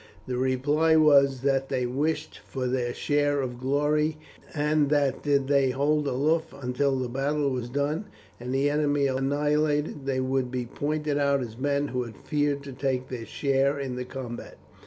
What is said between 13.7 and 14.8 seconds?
in the combat.